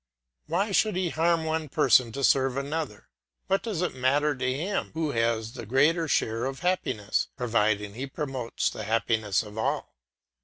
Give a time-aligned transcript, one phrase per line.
[0.47, 3.07] Why should he harm one person to serve another?
[3.45, 8.07] What does it matter to him who has the greater share of happiness, providing he
[8.07, 9.95] promotes the happiness of all?